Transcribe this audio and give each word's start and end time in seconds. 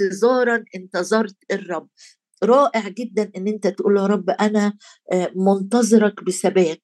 انتظارا 0.00 0.64
انتظرت 0.76 1.36
الرب. 1.52 1.88
رائع 2.44 2.88
جدا 2.88 3.30
إن 3.36 3.48
أنت 3.48 3.66
تقول 3.66 3.96
يا 3.96 4.06
رب 4.06 4.30
أنا 4.30 4.72
آه، 5.12 5.32
منتظرك 5.36 6.24
بثبات. 6.24 6.82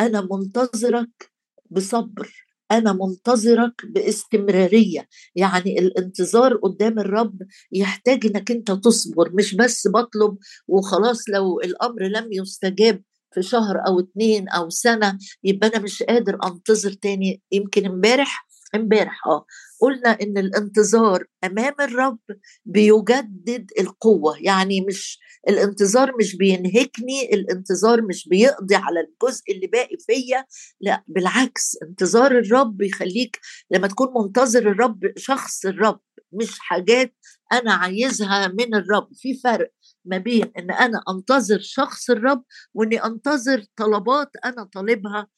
أنا 0.00 0.28
منتظرك 0.30 1.30
بصبر. 1.70 2.32
أنا 2.72 2.92
منتظرك 2.92 3.72
باستمرارية. 3.84 5.08
يعني 5.34 5.78
الانتظار 5.78 6.56
قدام 6.56 6.98
الرب 6.98 7.38
يحتاج 7.72 8.26
إنك 8.26 8.50
أنت 8.50 8.70
تصبر 8.70 9.30
مش 9.34 9.54
بس 9.54 9.88
بطلب 9.88 10.38
وخلاص 10.68 11.28
لو 11.28 11.60
الأمر 11.60 12.02
لم 12.02 12.28
يستجاب 12.32 13.02
في 13.34 13.42
شهر 13.42 13.76
أو 13.86 14.00
اتنين 14.00 14.48
أو 14.48 14.70
سنة 14.70 15.18
يبقى 15.44 15.68
أنا 15.68 15.78
مش 15.78 16.02
قادر 16.02 16.38
أنتظر 16.44 16.92
تاني. 16.92 17.42
يمكن 17.52 17.86
امبارح 17.86 18.46
امبارح 18.74 19.26
آه 19.26 19.46
قلنا 19.80 20.10
إن 20.22 20.38
الانتظار 20.38 21.24
أمام 21.44 21.74
الرب 21.80 22.18
بيجدد 22.64 23.70
القوة. 23.80 24.36
يعني 24.40 24.80
مش 24.80 25.18
الانتظار 25.48 26.16
مش 26.20 26.36
بينهكني 26.36 27.34
الانتظار 27.34 28.02
مش 28.02 28.28
بيقضي 28.28 28.74
على 28.74 29.00
الجزء 29.00 29.42
اللي 29.52 29.66
باقي 29.66 29.96
فيا 30.06 30.44
لا 30.80 31.04
بالعكس 31.06 31.76
انتظار 31.82 32.38
الرب 32.38 32.82
يخليك 32.82 33.38
لما 33.70 33.86
تكون 33.88 34.08
منتظر 34.24 34.60
الرب 34.70 35.12
شخص 35.16 35.66
الرب 35.66 36.00
مش 36.32 36.58
حاجات 36.58 37.14
أنا 37.52 37.72
عايزها 37.72 38.48
من 38.48 38.74
الرب. 38.74 39.08
في 39.14 39.34
فرق 39.44 39.72
ما 40.04 40.18
بين 40.18 40.52
إن 40.58 40.70
أنا 40.70 41.02
أنتظر 41.10 41.58
شخص 41.60 42.10
الرب 42.10 42.44
وإني 42.74 43.04
أنتظر 43.04 43.64
طلبات 43.76 44.30
أنا 44.44 44.64
طالبها 44.64 45.28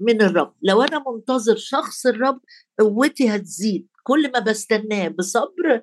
من 0.00 0.22
الرب. 0.22 0.54
لو 0.62 0.82
أنا 0.82 1.04
منتظر 1.06 1.56
شخص 1.56 2.06
الرب 2.06 2.40
قوتي 2.80 3.28
هتزيد. 3.28 3.88
كل 4.02 4.32
ما 4.32 4.38
بستناه 4.38 5.08
بصبر 5.08 5.82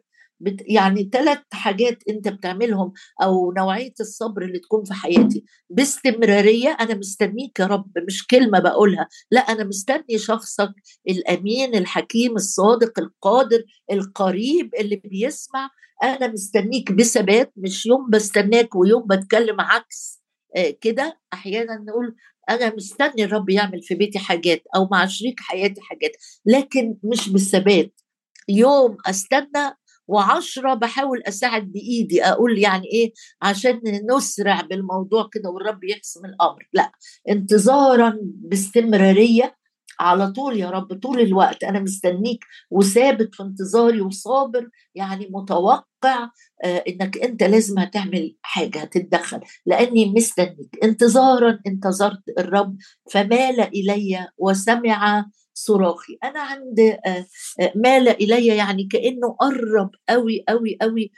يعني 0.61 1.09
ثلاث 1.13 1.39
حاجات 1.53 2.03
أنت 2.09 2.27
بتعملهم 2.27 2.93
أو 3.23 3.51
نوعية 3.51 3.93
الصبر 3.99 4.41
اللي 4.41 4.59
تكون 4.59 4.83
في 4.83 4.93
حياتي. 4.93 5.43
باستمرارية 5.69 6.69
أنا 6.69 6.95
مستنيك 6.95 7.59
يا 7.59 7.65
رب. 7.65 7.91
مش 8.07 8.27
كلمة 8.27 8.59
بقولها. 8.59 9.07
لا 9.31 9.39
أنا 9.39 9.63
مستني 9.63 10.17
شخصك 10.17 10.71
الأمين 11.09 11.75
الحكيم 11.75 12.35
الصادق 12.35 12.99
القادر 12.99 13.63
القريب 13.91 14.75
اللي 14.79 14.95
بيسمع. 14.95 15.69
أنا 16.03 16.27
مستنيك 16.27 16.91
بثبات. 16.91 17.53
مش 17.57 17.85
يوم 17.85 18.09
بستناك 18.09 18.75
ويوم 18.75 19.07
بتكلم 19.07 19.61
عكس 19.61 20.21
آه، 20.55 20.69
كده. 20.81 21.19
أحيانا 21.33 21.75
نقول 21.75 22.15
أنا 22.49 22.75
مستني 22.75 23.23
الرب 23.23 23.49
يعمل 23.49 23.81
في 23.81 23.95
بيتي 23.95 24.19
حاجات 24.19 24.63
أو 24.75 24.87
مع 24.91 25.05
شريك 25.05 25.39
حياتي 25.39 25.81
حاجات 25.81 26.11
لكن 26.45 26.95
مش 27.03 27.29
بالثبات. 27.29 28.01
يوم 28.49 28.97
أستنى 29.05 29.73
وعشرة 30.07 30.73
بحاول 30.73 31.23
أساعد 31.23 31.71
بإيدي 31.71 32.23
أقول 32.23 32.59
يعني 32.59 32.85
إيه؟ 32.93 33.13
عشان 33.41 33.81
نسرع 34.15 34.61
بالموضوع 34.61 35.29
كده 35.31 35.49
والرب 35.49 35.83
يحسم 35.83 36.25
الأمر. 36.25 36.69
لا 36.73 36.91
انتظارا 37.29 38.17
باستمرارية 38.21 39.58
على 39.99 40.31
طول 40.31 40.59
يا 40.59 40.69
رب 40.69 40.93
طول 40.99 41.19
الوقت 41.21 41.63
أنا 41.63 41.79
مستنيك 41.79 42.45
وثابت 42.71 43.35
في 43.35 43.43
انتظاري 43.43 44.01
وصابر 44.01 44.69
يعني 44.95 45.27
متوقع 45.31 46.29
آه 46.63 46.83
إنك 46.87 47.17
أنت 47.17 47.43
لازم 47.43 47.79
هتعمل 47.79 48.35
حاجة 48.41 48.79
هتتدخل 48.79 49.39
لأني 49.65 50.05
مستنيك. 50.05 50.77
انتظارا 50.83 51.59
انتظرت 51.67 52.23
الرب 52.39 52.77
فمال 53.11 53.59
إلي 53.61 54.27
وسمع 54.37 55.25
صراخي. 55.65 56.17
أنا 56.23 56.39
عند 56.39 56.79
آه، 56.79 57.25
آه، 57.61 57.73
مال 57.75 58.09
الي 58.09 58.47
يعني 58.47 58.83
كأنه 58.83 59.35
قرب 59.39 59.91
قوي 60.09 60.43
قوي 60.49 60.77
قوي 60.81 61.11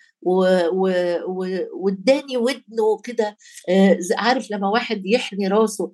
واداني 1.74 2.38
ودنه 2.38 3.02
كده 3.04 3.38
آه، 3.70 3.98
عارف 4.18 4.52
لما 4.52 4.70
واحد 4.70 5.02
يحني 5.06 5.48
راسه 5.48 5.92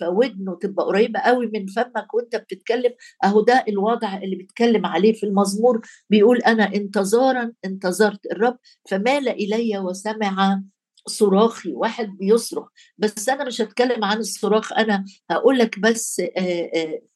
فودنه 0.00 0.58
تبقى 0.62 0.84
قريبة 0.86 1.20
قوي 1.20 1.46
من 1.46 1.66
فمك 1.66 2.14
وأنت 2.14 2.36
بتتكلم 2.36 2.92
أهو 3.24 3.40
ده 3.40 3.64
الوضع 3.68 4.16
اللي 4.16 4.36
بيتكلم 4.36 4.86
عليه 4.86 5.12
في 5.12 5.26
المزمور 5.26 5.80
بيقول 6.10 6.38
أنا 6.38 6.74
انتظارا 6.74 7.52
انتظرت 7.64 8.26
الرب 8.32 8.58
فمال 8.90 9.28
الي 9.28 9.78
وسمع 9.78 10.62
صراخي 11.08 11.72
واحد 11.72 12.16
بيصرخ. 12.18 12.68
بس 12.98 13.28
أنا 13.28 13.44
مش 13.44 13.60
هتكلم 13.60 14.04
عن 14.04 14.18
الصراخ 14.18 14.72
أنا 14.72 15.04
هقول 15.30 15.58
لك 15.58 15.78
بس 15.78 16.22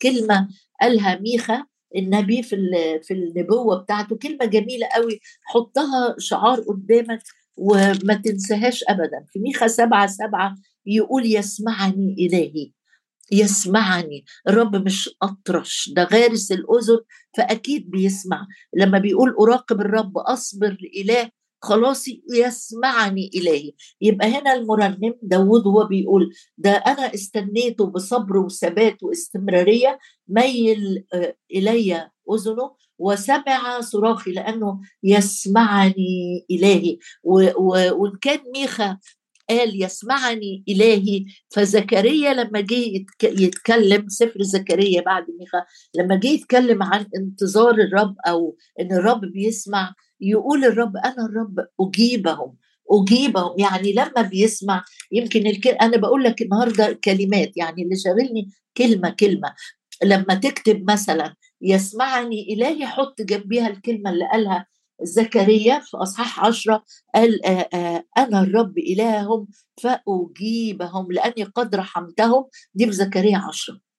كلمة 0.03 0.49
قالها 0.81 1.19
ميخا 1.21 1.65
النبي 1.97 2.43
في 2.43 2.57
في 3.03 3.15
النبوة 3.15 3.83
بتاعته 3.83 4.17
كلمة 4.17 4.45
جميلة 4.45 4.87
قوي 4.87 5.21
حطها 5.43 6.15
شعار 6.19 6.61
قدامك 6.61 7.23
وما 7.57 8.15
تنساهاش 8.15 8.85
ابدا. 8.89 9.25
في 9.33 9.39
ميخا 9.39 9.67
سبعة 9.67 10.07
سبعة 10.07 10.55
يقول 10.87 11.27
يسمعني 11.27 12.15
إلهي 12.19 12.71
يسمعني 13.33 14.25
الرب 14.49 14.77
مش 14.77 15.11
أطرش 15.23 15.91
ده 15.97 16.05
غارس 16.05 16.53
الأذن 16.53 16.99
فأكيد 17.37 17.91
بيسمع. 17.91 18.47
لما 18.75 18.99
بيقول 18.99 19.35
أراقب 19.41 19.81
الرب 19.81 20.19
أصبر 20.19 20.77
لإله 20.81 21.31
خلاصي 21.63 22.23
يسمعني 22.35 23.31
إلهي. 23.35 23.73
يبقى 24.01 24.29
هنا 24.29 24.53
المرنم 24.55 25.15
داود 25.23 25.67
هو 25.67 25.85
بيقول 25.87 26.33
ده 26.59 26.71
أنا 26.71 27.15
استنيته 27.15 27.87
بصبر 27.87 28.37
وثبات 28.37 29.03
واستمرارية 29.03 29.99
ميل 30.29 31.05
آه، 31.15 31.37
إلي 31.55 32.11
أذنه 32.33 32.71
وسمع 32.99 33.81
صراخي 33.81 34.33
لأنه 34.33 34.81
يسمعني 35.03 36.47
إلهي. 36.51 36.99
وإن 37.25 38.13
كان 38.21 38.39
ميخا 38.55 38.99
قال 39.51 39.83
يسمعني 39.83 40.65
إلهي. 40.69 41.25
فزكريا 41.51 42.33
لما 42.33 42.61
جه 42.61 43.05
يتكلم 43.23 44.09
سفر 44.09 44.43
زكريا 44.43 45.03
بعد 45.03 45.27
ميخا 45.41 45.65
لما 45.95 46.17
جه 46.17 46.29
يتكلم 46.29 46.83
عن 46.83 47.07
انتظار 47.17 47.75
الرب 47.75 48.15
أو 48.27 48.57
إن 48.81 48.93
الرب 48.93 49.21
بيسمع 49.21 49.95
يقول 50.21 50.65
الرب 50.65 50.97
أنا 50.97 51.27
الرب 51.27 51.67
أجيبهم 51.81 52.57
أجيبهم. 52.91 53.59
يعني 53.59 53.93
لما 53.93 54.23
بيسمع 54.23 54.85
يمكن 55.13 55.47
الك... 55.47 55.67
أنا 55.67 55.97
بقول 55.97 56.25
لك 56.25 56.43
النهارده 56.43 56.99
كلمات 57.05 57.57
يعني 57.57 57.83
اللي 57.83 57.97
شاغلني 57.97 58.49
كلمة 58.77 59.11
كلمة. 59.11 59.55
لما 60.05 60.35
تكتب 60.35 60.91
مثلا 60.91 61.35
يسمعني 61.61 62.53
إلهي 62.53 62.87
حط 62.87 63.23
جنبيها 63.23 63.69
الكلمة 63.69 64.11
اللي 64.11 64.29
قالها 64.33 64.67
زكريا 65.03 65.79
في 65.81 65.97
أصحاح 65.97 66.45
عشرة 66.47 66.85
قال 67.15 67.47
أنا 68.19 68.41
الرب 68.43 68.79
إلههم 68.79 69.49
فأجيبهم 69.83 71.13
لأني 71.13 71.45
قد 71.45 71.75
رحمتهم. 71.75 72.45
دي 72.75 72.87
في 72.87 72.93
زكريا 72.93 73.39
عشرة. 73.39 73.92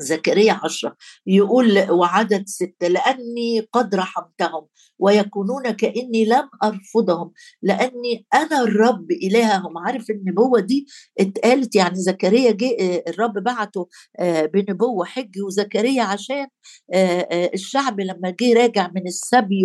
زكريا 0.00 0.60
عشرة 0.64 0.96
يقول 1.26 1.90
وعدد 1.90 2.44
ستة 2.46 2.88
لأني 2.88 3.68
قد 3.72 3.94
رحمتهم 3.94 4.66
ويكونون 4.98 5.70
كأني 5.70 6.24
لم 6.24 6.48
أرفضهم 6.64 7.32
لأني 7.62 8.26
أنا 8.34 8.62
الرب 8.62 9.10
إلههم. 9.10 9.78
عارف 9.78 10.10
النبوة 10.10 10.60
دي 10.60 10.86
اتقالت؟ 11.20 11.76
يعني 11.76 11.94
زكريا 11.96 12.50
جه 12.50 13.02
الرب 13.08 13.32
بعته 13.32 13.88
آه، 14.18 14.46
بنبوة 14.46 15.04
حج 15.04 15.42
وزكريا 15.46 16.02
عشان 16.02 16.46
آه، 16.94 17.28
آه، 17.32 17.50
الشعب 17.54 18.00
لما 18.00 18.34
جه 18.40 18.54
راجع 18.54 18.90
من 18.94 19.06
السبي 19.06 19.62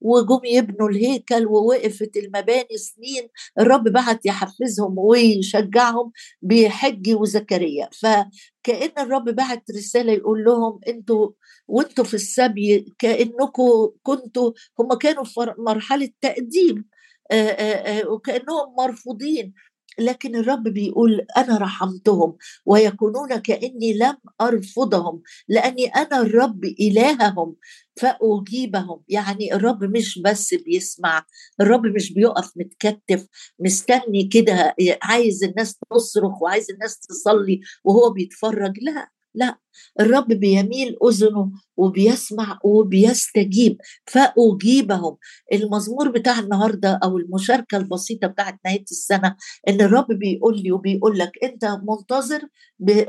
وجم 0.00 0.40
يبنوا 0.44 0.88
الهيكل 0.88 1.46
ووقفت 1.46 2.16
المباني 2.16 2.76
سنين 2.76 3.28
الرب 3.60 3.84
بعت 3.84 4.26
يحفزهم 4.26 4.98
ويشجعهم 4.98 6.12
بحج 6.42 7.14
وزكريا. 7.14 7.88
ف 7.92 8.06
كأن 8.68 8.92
الرب 8.98 9.24
بعت 9.30 9.70
رسالة 9.70 10.12
يقول 10.12 10.44
لهم 10.44 10.80
أنتوا 10.88 11.30
وأنتوا 11.68 12.04
في 12.04 12.14
السبي 12.14 12.94
كأنكم 12.98 13.90
كنتوا 14.02 14.52
هم 14.80 14.94
كانوا 14.98 15.24
في 15.24 15.54
مرحلة 15.58 16.10
تقديم 16.22 16.84
وكأنهم 18.08 18.74
مرفوضين. 18.78 19.54
لكن 20.00 20.36
الرب 20.36 20.62
بيقول 20.62 21.26
أنا 21.36 21.58
رحمتهم 21.58 22.36
ويكونون 22.66 23.36
كأني 23.36 23.92
لم 23.92 24.16
أرفضهم 24.40 25.22
لأني 25.48 25.86
أنا 25.86 26.20
الرب 26.20 26.64
إلههم 26.64 27.56
فأجيبهم. 27.96 29.02
يعني 29.08 29.54
الرب 29.54 29.84
مش 29.84 30.18
بس 30.24 30.54
بيسمع 30.54 31.24
الرب 31.60 31.86
مش 31.86 32.12
بيقف 32.12 32.52
متكتف 32.56 33.26
مستني 33.60 34.24
كده 34.32 34.74
عايز 35.02 35.44
الناس 35.44 35.78
تصرخ 35.90 36.42
وعايز 36.42 36.70
الناس 36.70 36.98
تصلي 37.00 37.60
وهو 37.84 38.10
بيتفرج. 38.10 38.72
لا 38.82 39.08
لا 39.38 39.58
الرب 40.00 40.28
بيميل 40.28 40.96
أذنه 41.08 41.50
وبيسمع 41.76 42.58
وبيستجيب 42.64 43.78
فأجيبهم. 44.06 45.16
المزمور 45.52 46.10
بتاع 46.10 46.38
النهارده 46.38 47.00
أو 47.04 47.18
المشاركة 47.18 47.76
البسيطة 47.76 48.26
بتاعت 48.26 48.58
نهاية 48.64 48.84
السنة 48.90 49.36
إن 49.68 49.80
الرب 49.80 50.06
بيقول 50.08 50.62
لي 50.62 50.72
وبيقول 50.72 51.18
لك 51.18 51.32
أنت 51.42 51.64
منتظر 51.64 52.40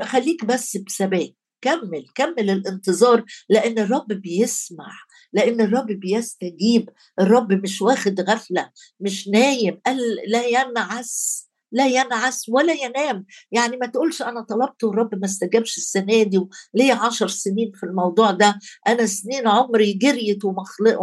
خليك 0.02 0.44
بس 0.44 0.76
بثبات 0.76 1.34
كمل 1.62 2.04
كمل 2.14 2.50
الانتظار 2.50 3.24
لأن 3.48 3.78
الرب 3.78 4.06
بيسمع 4.08 4.90
لأن 5.32 5.60
الرب 5.60 5.86
بيستجيب. 5.86 6.90
الرب 7.20 7.52
مش 7.52 7.82
واخد 7.82 8.20
غفلة 8.20 8.70
مش 9.00 9.28
نايم 9.28 9.80
قال 9.86 9.98
لا 10.28 10.46
ينعس. 10.46 11.49
لا 11.72 11.86
ينعس 11.86 12.48
ولا 12.48 12.72
ينام. 12.72 13.24
يعني 13.52 13.76
ما 13.76 13.86
تقولش 13.86 14.22
أنا 14.22 14.40
طلبت 14.40 14.84
والرب 14.84 15.14
ما 15.14 15.24
استجابش 15.24 15.76
السنة 15.76 16.22
دي 16.22 16.38
وليه 16.74 16.92
عشر 16.94 17.28
سنين 17.28 17.72
في 17.74 17.86
الموضوع 17.86 18.30
ده. 18.30 18.58
أنا 18.88 19.06
سنين 19.06 19.48
عمري 19.48 19.92
جريت 19.92 20.44
ومخلق 20.44 20.98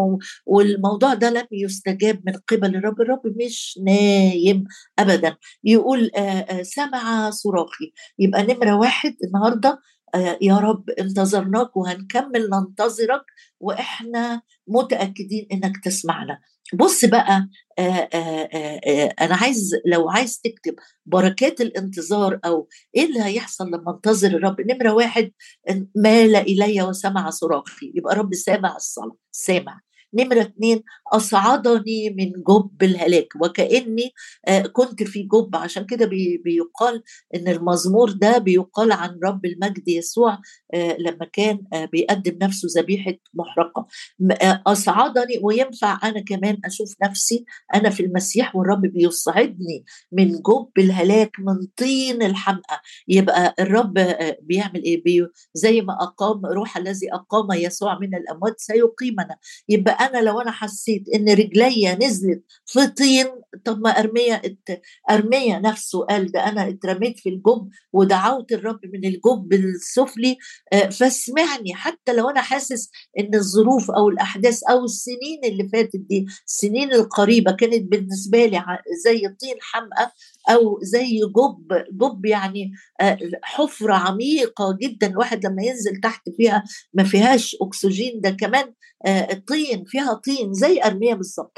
والموضوع 0.45 1.13
ده 1.13 1.29
لم 1.29 1.47
يستجاب 1.51 2.21
من 2.25 2.33
قبل 2.33 2.75
الرب. 2.75 3.01
الرب 3.01 3.21
مش 3.25 3.79
نايم 3.85 4.63
ابدا. 4.99 5.37
يقول 5.63 6.11
سمع 6.61 7.29
صراخي. 7.29 7.93
يبقى 8.19 8.43
نمرة 8.43 8.75
واحد 8.75 9.15
النهارده 9.23 9.79
يا 10.41 10.57
رب 10.57 10.89
انتظرناك 10.89 11.77
وهنكمل 11.77 12.49
ننتظرك 12.49 13.21
وإحنا 13.59 14.41
متأكدين 14.67 15.47
إنك 15.51 15.83
تسمعنا. 15.83 16.39
بص 16.73 17.05
بقى 17.05 17.49
آآ 17.79 18.09
آآ 18.13 19.05
أنا 19.21 19.35
عايز 19.35 19.71
لو 19.85 20.09
عايز 20.09 20.39
تكتب 20.41 20.75
بركات 21.05 21.61
الانتظار 21.61 22.39
أو 22.45 22.67
إيه 22.95 23.05
اللي 23.05 23.23
هيحصل 23.23 23.67
لما 23.67 23.91
انتظر 23.91 24.27
الرب 24.27 24.61
نمرة 24.61 24.93
واحد 24.93 25.31
مال 25.95 26.35
إلي 26.35 26.81
وسمع 26.83 27.29
صراخي 27.29 27.91
يبقى 27.95 28.15
رب 28.15 28.33
سامع 28.33 28.75
الصلاة 28.75 29.15
سامع. 29.31 29.81
نمرة 30.13 30.41
اتنين 30.41 30.83
أصعدني 31.13 32.09
من 32.09 32.31
جب 32.31 32.83
الهلاك. 32.83 33.27
وكأني 33.41 34.13
كنت 34.73 35.03
في 35.03 35.23
جب. 35.23 35.55
عشان 35.55 35.85
كده 35.85 36.05
بيقال 36.45 37.03
إن 37.35 37.47
المزمور 37.47 38.11
ده 38.11 38.37
بيقال 38.37 38.91
عن 38.91 39.19
رب 39.23 39.45
المجد 39.45 39.87
يسوع 39.87 40.39
لما 40.99 41.25
كان 41.33 41.59
بيقدم 41.91 42.37
نفسه 42.41 42.81
ذبيحة 42.81 43.13
محرقة. 43.33 43.87
أصعدني. 44.67 45.39
وينفع 45.41 45.99
أنا 46.03 46.21
كمان 46.21 46.57
أشوف 46.65 46.95
نفسي 47.03 47.45
أنا 47.75 47.89
في 47.89 48.03
المسيح 48.05 48.55
والرب 48.55 48.81
بيصعدني 48.81 49.85
من 50.11 50.31
جب 50.31 50.69
الهلاك 50.77 51.31
من 51.39 51.67
طين 51.77 52.23
الحمقى. 52.23 52.81
يبقى 53.07 53.55
الرب 53.59 53.93
بيعمل 54.41 54.83
إيه؟ 54.83 55.03
بي 55.03 55.27
زي 55.53 55.81
ما 55.81 55.93
أقام 55.93 56.45
روح 56.45 56.77
الذي 56.77 57.13
أقام 57.13 57.51
يسوع 57.51 57.99
من 57.99 58.15
الأموات 58.15 58.59
سيقيمنا. 58.59 59.37
يبقى 59.69 59.96
أنا 59.99 60.17
لو 60.21 60.41
أنا 60.41 60.51
حسيت 60.51 61.03
إن 61.15 61.29
رجليا 61.29 61.95
نزلت 61.95 62.43
في 62.65 62.87
طين 62.87 63.25
طب 63.65 63.79
ما 63.79 63.89
أرميا 63.89 64.41
أرميا 65.09 65.59
نفسه 65.59 65.99
قال 66.05 66.31
ده 66.31 66.47
أنا 66.49 66.69
اترميت 66.69 67.19
في 67.19 67.29
الجب 67.29 67.69
ودعوت 67.93 68.51
الرب 68.51 68.79
من 68.93 69.05
الجب 69.05 69.53
السفلي 69.53 70.37
فاسمعني. 70.91 71.73
حتى 71.73 72.13
لو 72.13 72.29
أنا 72.29 72.41
حاسس 72.41 72.89
إن 73.19 73.35
الظروف 73.35 73.91
أو 73.91 74.09
الأحداث 74.09 74.63
أو 74.63 74.83
السنين 74.85 75.39
اللي 75.45 75.69
فاتت 75.73 75.95
دي 76.09 76.25
السنين 76.47 76.93
القريبة 76.93 77.51
كانت 77.51 77.91
بالنسبة 77.91 78.45
لي 78.45 78.63
زي 79.03 79.17
طين 79.19 79.55
حمقى 79.61 80.11
أو 80.49 80.79
زي 80.81 81.19
جب 81.19 81.83
جب 81.91 82.25
يعني 82.25 82.71
حفرة 83.43 83.93
عميقة 83.93 84.77
جدا 84.81 85.07
الواحد 85.07 85.45
لما 85.45 85.63
ينزل 85.63 85.95
تحت 86.03 86.29
فيها 86.37 86.63
ما 86.93 87.03
فيهاش 87.03 87.55
أكسجين 87.61 88.21
ده 88.21 88.29
كمان 88.29 88.73
طين 89.47 89.83
فيها 89.85 90.13
طين 90.13 90.53
زي 90.53 90.81
أرمية 90.83 91.13
بالظبط. 91.13 91.57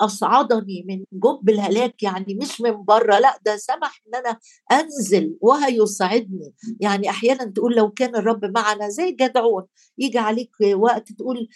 أصعدني 0.00 0.84
من 0.88 1.04
جب 1.12 1.48
الهلاك 1.48 2.02
يعني 2.02 2.38
مش 2.42 2.60
من 2.60 2.84
بره 2.84 3.18
لا 3.18 3.38
ده 3.46 3.56
سمح 3.56 4.02
إن 4.08 4.14
أنا 4.14 4.38
أنزل 4.72 5.36
وهيصعدني 5.40 6.54
يعني 6.80 7.10
أحيانا 7.10 7.44
تقول 7.44 7.74
لو 7.76 7.90
كان 7.90 8.16
الرب 8.16 8.44
معنا 8.44 8.88
زي 8.88 9.10
جدعون 9.12 9.62
يجي 9.98 10.18
عليك 10.18 10.50
وقت 10.74 11.12
تقول 11.12 11.48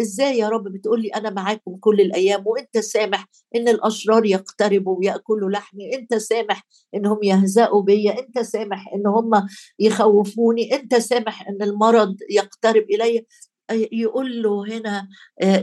إزاي 0.00 0.38
يا 0.38 0.48
رب؟ 0.48 0.64
بتقول 0.64 1.02
لي 1.02 1.08
أنا 1.08 1.30
معاكم 1.30 1.76
كل 1.80 2.00
الأيام 2.00 2.46
وأنت 2.46 2.78
سامح 2.78 3.26
إن 3.56 3.68
الأشرار 3.68 4.26
يقتربوا 4.26 4.96
ويأكلوا 4.98 5.50
لحمي 5.50 5.94
أنت 5.94 6.14
سامح 6.14 6.66
إنهم 6.94 7.18
يهزأوا 7.22 7.82
بيا 7.82 8.18
أنت 8.18 8.38
سامح 8.38 8.88
إن 8.94 9.06
هم 9.06 9.30
يخوفوني 9.78 10.74
أنت 10.74 10.94
سامح 10.94 11.48
إن 11.48 11.62
المرض 11.62 12.16
يقترب 12.30 12.84
إلي. 12.90 13.26
يقول 13.72 14.42
له 14.42 14.64
هنا 14.76 15.08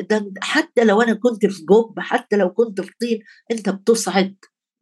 ده 0.10 0.32
حتى 0.42 0.84
لو 0.84 1.02
أنا 1.02 1.14
كنت 1.14 1.46
في 1.46 1.62
جب 1.70 2.00
حتى 2.00 2.36
لو 2.36 2.50
كنت 2.54 2.82
في 2.82 2.92
طين 3.00 3.20
أنت 3.52 3.70
بتصعد. 3.70 4.36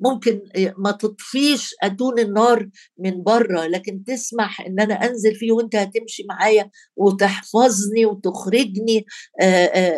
ممكن 0.04 0.42
ما 0.78 0.92
تطفيش 0.92 1.76
أتون 1.84 2.20
النار 2.20 2.70
من 3.00 3.24
بره 3.24 3.66
لكن 3.68 4.04
تسمح 4.04 4.62
إن 4.62 4.80
أنا 4.80 4.94
أنزل 4.94 5.36
فيه 5.36 5.52
وأنت 5.52 5.76
هتمشي 5.76 6.24
معايا 6.30 6.70
وتحفظني 6.96 8.06
وتخرجني 8.06 9.06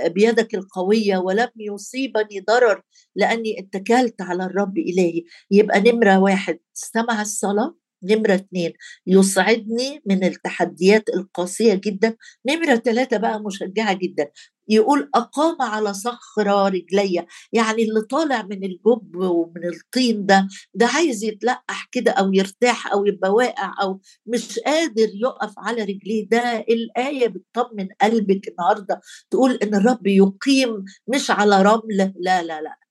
بيدك 0.08 0.56
القوية 0.56 1.18
ولم 1.18 1.50
يصيبني 1.58 2.40
ضرر 2.50 2.82
لأني 3.16 3.60
اتكلت 3.60 4.22
على 4.22 4.44
الرب 4.46 4.78
إلهي. 4.78 5.24
يبقى 5.52 5.80
نمرة 5.82 6.20
واحد 6.20 6.60
استمع 6.78 7.22
الصلاة؟ 7.22 7.76
نمرة 8.04 8.34
اتنين 8.34 8.74
يصعدني 9.08 10.02
من 10.06 10.24
التحديات 10.24 11.10
القاسية 11.10 11.74
جدا. 11.74 12.16
نمرة 12.50 12.76
ثلاثة 12.76 13.18
بقى 13.18 13.40
مشجعة 13.44 13.94
جدا 13.94 14.28
يقول 14.70 15.10
أقام 15.16 15.62
على 15.62 15.94
صخرة 15.94 16.68
رجلية 16.70 17.28
يعني 17.54 17.84
اللي 17.84 18.02
طالع 18.02 18.42
من 18.44 18.64
الجب 18.64 19.16
ومن 19.16 19.66
الطين 19.66 20.26
ده 20.26 20.48
ده 20.74 20.86
عايز 20.86 21.24
يتلقح 21.24 21.88
كده 21.92 22.12
أو 22.12 22.34
يرتاح 22.34 22.94
أو 22.94 23.06
يبقى 23.06 23.30
واقع 23.34 23.74
أو 23.82 24.00
مش 24.26 24.60
قادر 24.60 25.10
يقف 25.16 25.54
على 25.58 25.82
رجليه. 25.84 26.28
ده 26.30 26.60
الآية 26.70 27.28
بتطمن 27.28 27.88
قلبك 28.02 28.48
النهاردة 28.48 29.02
تقول 29.32 29.52
إن 29.64 29.76
الرب 29.76 30.08
يقيم 30.08 30.86
مش 31.08 31.32
على 31.32 31.62
رمل. 31.62 32.14
لا 32.20 32.44
لا 32.44 32.62
لا. 32.62 32.83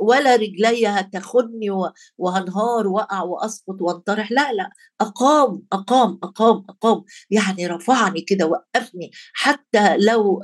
ولا 0.00 0.36
رجلي 0.36 0.86
هتاخدني 0.86 1.70
وهنهار 2.18 2.88
واقع 2.88 3.22
وأسقط 3.22 3.76
وانطرح. 3.80 4.32
لا 4.32 4.52
لا. 4.52 4.70
أقام 5.00 5.62
أقام 5.72 6.18
أقام 6.22 6.64
أقام. 6.70 7.04
يعني 7.30 7.66
رفعني 7.66 8.20
كده 8.20 8.46
وقفني. 8.46 9.10
حتى 9.34 9.96
لو 9.96 10.42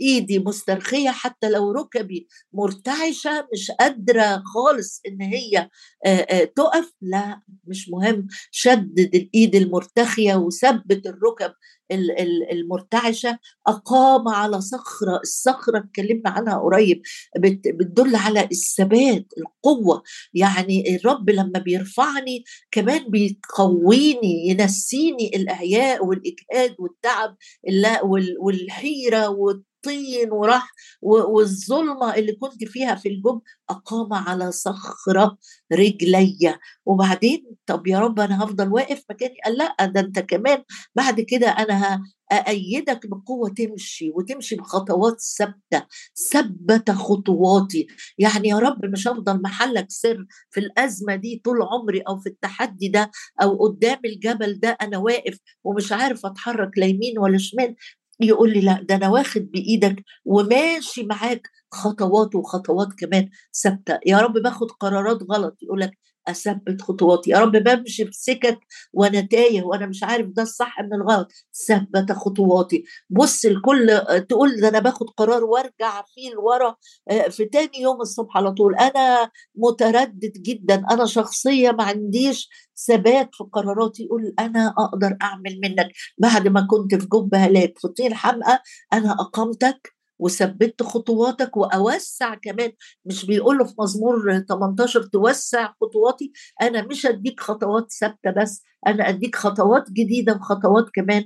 إيدي 0.00 0.38
مسترخية 0.38 1.10
حتى 1.10 1.50
لو 1.50 1.72
ركبي 1.72 2.28
مرتعشة 2.52 3.48
مش 3.52 3.70
قادرة 3.70 4.42
خالص 4.54 5.00
إن 5.08 5.22
هي 5.22 5.68
تقف. 6.56 6.92
لا 7.00 7.40
مش 7.64 7.88
مهم. 7.90 8.26
شدد 8.50 9.14
الإيد 9.14 9.54
المرتخية 9.54 10.34
وثبت 10.34 11.06
الركب 11.06 11.52
المرتعشة 12.52 13.38
أقام 13.66 14.28
على 14.28 14.60
صخره 14.60 15.20
الصخرة 15.22 15.78
اتكلمنا 15.78 16.30
عنها 16.30 16.58
قريب 16.58 17.02
بتدل 17.38 18.16
على 18.16 18.44
الثبات 18.52 19.26
القوة. 19.38 20.02
يعني 20.34 20.96
الرب 20.96 21.30
لما 21.30 21.58
بيرفعني 21.58 22.44
كمان 22.70 23.10
بيقويني 23.10 24.48
ينسيني 24.48 25.30
الاعياء 25.36 26.06
والإجهاد 26.06 26.76
والتعب 26.78 27.36
والحيرة 28.40 29.28
الطين 29.84 30.32
وراح 30.32 30.70
والظلمة 31.02 32.14
اللي 32.14 32.32
كنت 32.32 32.64
فيها 32.64 32.94
في 32.94 33.08
الجب 33.08 33.40
أقام 33.70 34.12
على 34.14 34.52
صخرة 34.52 35.38
رجلي. 35.72 36.58
وبعدين 36.86 37.46
طب 37.66 37.86
يا 37.86 37.98
رب 37.98 38.20
أنا 38.20 38.44
هفضل 38.44 38.72
واقف 38.72 39.04
مكاني؟ 39.10 39.34
قال 39.44 39.58
لا 39.58 39.86
ده 39.86 40.00
أنت 40.00 40.18
كمان. 40.18 40.62
بعد 40.94 41.20
كده 41.20 41.48
أنا 41.48 42.02
أأيدك 42.32 43.06
بقوة 43.06 43.48
تمشي 43.50 44.10
وتمشي 44.14 44.56
بخطوات 44.56 45.20
ثابتة 45.38 45.86
ثبت 46.32 46.90
خطواتي. 46.90 47.86
يعني 48.18 48.48
يا 48.48 48.58
رب 48.58 48.84
مش 48.86 49.08
هفضل 49.08 49.42
محلك 49.42 49.86
سر 49.88 50.26
في 50.50 50.60
الأزمة 50.60 51.14
دي 51.14 51.42
طول 51.44 51.62
عمري 51.62 52.00
أو 52.00 52.18
في 52.18 52.28
التحدي 52.28 52.88
ده 52.88 53.10
أو 53.42 53.56
قدام 53.66 53.98
الجبل 54.04 54.60
ده 54.60 54.68
أنا 54.82 54.98
واقف 54.98 55.38
ومش 55.64 55.92
عارف 55.92 56.26
أتحرك 56.26 56.70
لا 56.78 56.86
يمين 56.86 57.18
ولا 57.18 57.38
شمال. 57.38 57.74
يقول 58.22 58.52
لي 58.52 58.60
لا 58.60 58.82
ده 58.82 58.94
أنا 58.94 59.08
واخد 59.08 59.40
بإيدك 59.50 60.04
وماشي 60.24 61.02
معاك 61.02 61.48
خطوات 61.72 62.34
وخطوات 62.34 62.88
كمان 62.98 63.30
ثابتة. 63.62 63.98
يا 64.06 64.18
رب 64.20 64.32
باخد 64.32 64.70
قرارات 64.70 65.18
غلط 65.30 65.56
يقول 65.62 65.80
لك 65.80 65.98
اثبت 66.30 66.82
خطواتي. 66.82 67.30
يا 67.30 67.38
رب 67.38 67.52
بمشي 67.52 68.04
في 68.04 68.12
سكك 68.12 68.58
وأنا 68.92 69.20
تايه 69.20 69.62
وأنا 69.62 69.86
مش 69.86 70.02
عارف 70.02 70.26
ده 70.26 70.42
الصح 70.42 70.80
من 70.80 70.94
الغلط. 70.94 71.28
ثبت 71.68 72.12
خطواتي. 72.12 72.84
بص 73.10 73.44
الكل 73.44 74.00
تقول 74.28 74.60
ده 74.60 74.68
أنا 74.68 74.78
باخد 74.78 75.10
قرار 75.10 75.44
وأرجع 75.44 76.02
فيه 76.14 76.30
لورا 76.34 76.76
في 77.30 77.44
تاني 77.44 77.80
يوم 77.80 78.00
الصبح 78.00 78.36
على 78.36 78.52
طول. 78.52 78.74
أنا 78.74 79.30
متردد 79.54 80.32
جدا. 80.36 80.84
أنا 80.90 81.06
شخصية 81.06 81.70
ما 81.70 81.84
عنديش 81.84 82.48
ثبات 82.86 83.28
في 83.32 83.44
قراراتي. 83.52 84.04
يقول 84.04 84.34
أنا 84.38 84.74
أقدر 84.78 85.16
أعمل 85.22 85.60
منك. 85.64 85.88
بعد 86.18 86.48
ما 86.48 86.66
كنت 86.70 86.94
في 86.94 87.06
جب 87.12 87.34
هلاك 87.34 87.78
في 87.78 87.88
طين 87.88 88.14
حمقى 88.14 88.62
أنا 88.92 89.12
اقامتك 89.12 89.99
وثبت 90.20 90.82
خطواتك 90.82 91.56
وأوسع 91.56 92.34
كمان. 92.34 92.72
مش 93.04 93.26
بيقول 93.26 93.58
له 93.58 93.64
في 93.64 93.74
مزمور 93.78 94.38
18 94.48 95.02
توسع 95.02 95.72
خطواتي 95.80 96.32
أنا 96.62 96.82
مش 96.82 97.06
اديك 97.06 97.40
خطوات 97.40 97.92
ثابتة 98.00 98.30
بس 98.42 98.62
أنا 98.86 99.08
أديك 99.08 99.36
خطوات 99.36 99.90
جديدة 99.90 100.32
وخطوات 100.34 100.86
كمان 100.94 101.24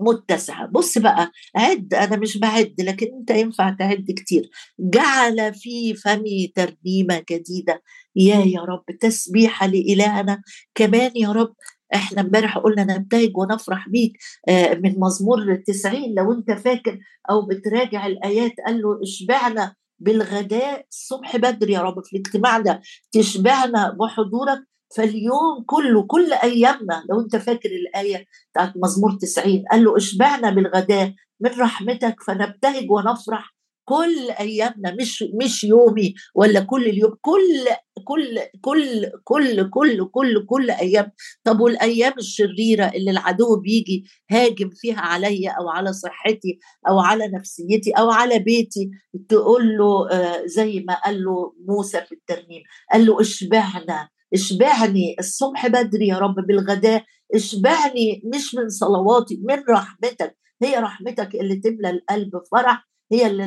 متسعة. 0.00 0.66
بص 0.66 0.98
بقى 0.98 1.30
عد 1.56 1.94
أنا 1.94 2.16
مش 2.16 2.38
بعد 2.38 2.74
لكن 2.80 3.06
أنت 3.20 3.30
ينفع 3.30 3.70
تعد 3.78 4.04
كتير. 4.16 4.50
جعل 4.80 5.54
في 5.54 5.94
فمي 5.94 6.52
ترنيمة 6.56 7.24
جديدة. 7.30 7.82
يا 8.16 8.36
يا 8.36 8.60
رب 8.60 8.84
تسبيحة 9.00 9.66
لإلهنا. 9.66 10.42
كمان 10.74 11.10
يا 11.16 11.32
رب 11.32 11.54
إحنا 11.94 12.20
امبارح 12.20 12.58
قلنا 12.58 12.84
نبتهج 12.84 13.36
ونفرح 13.38 13.88
بيك 13.88 14.18
آه، 14.48 14.74
من 14.74 14.94
مزمور 15.00 15.54
90 15.66 16.14
لو 16.16 16.32
أنت 16.32 16.50
فاكر 16.50 16.98
أو 17.30 17.46
بتراجع 17.46 18.06
الآيات 18.06 18.52
قال 18.66 18.82
له 18.82 19.02
اشبعنا 19.02 19.74
بالغداء 19.98 20.86
الصبح 20.90 21.36
بدري 21.36 21.72
يا 21.72 21.80
رب 21.80 22.04
في 22.04 22.16
الاجتماع 22.16 22.58
ده 22.58 22.80
تشبعنا 23.12 23.96
بحضورك 24.00 24.58
فاليوم 24.96 25.64
كله 25.66 26.02
كل 26.06 26.32
أيامنا 26.32 27.04
لو 27.10 27.20
أنت 27.20 27.36
فاكر 27.36 27.68
الآية 27.70 28.26
بتاعت 28.52 28.72
مزمور 28.76 29.12
90 29.12 29.64
قال 29.70 29.84
له 29.84 29.96
اشبعنا 29.96 30.50
بالغداء 30.50 31.14
من 31.40 31.50
رحمتك 31.60 32.16
فنبتهج 32.26 32.90
ونفرح 32.90 33.51
كل 33.84 34.30
أيامنا 34.40 34.96
مش 35.00 35.24
مش 35.42 35.64
يومي 35.64 36.14
ولا 36.34 36.60
كل 36.60 36.84
اليوم 36.86 37.14
كل 37.20 37.66
كل 38.04 38.38
كل 38.60 39.10
كل 39.24 39.70
كل 39.70 40.08
كل 40.10 40.46
كل 40.46 40.70
أيام. 40.70 41.12
طب 41.44 41.60
والأيام 41.60 42.12
الشريرة 42.18 42.84
اللي 42.94 43.10
العدو 43.10 43.56
بيجي 43.60 44.04
هاجم 44.30 44.70
فيها 44.74 45.00
عليا 45.00 45.50
أو 45.50 45.68
على 45.68 45.92
صحتي 45.92 46.58
أو 46.88 47.00
على 47.00 47.28
نفسيتي 47.28 47.90
أو 47.90 48.10
على 48.10 48.38
بيتي 48.38 48.90
تقول 49.28 49.76
له 49.78 50.10
آه، 50.10 50.46
زي 50.46 50.84
ما 50.88 50.94
قال 50.94 51.24
له 51.24 51.54
موسى 51.68 52.00
في 52.00 52.12
الترنيم 52.12 52.62
قال 52.92 53.06
له 53.06 53.20
اشبعنا 53.20 54.08
اشبعني 54.34 55.16
الصبح 55.18 55.66
بدري 55.66 56.06
يا 56.06 56.18
رب 56.18 56.34
بالغداء 56.48 57.04
اشبعني 57.34 58.22
مش 58.34 58.54
من 58.54 58.68
صلواتي 58.68 59.40
من 59.48 59.62
رحمتك 59.70 60.36
هي 60.62 60.76
رحمتك 60.76 61.34
اللي 61.34 61.56
تملى 61.56 61.90
القلب 61.90 62.30
فرح 62.52 62.88
هي 63.12 63.26
اللي, 63.26 63.44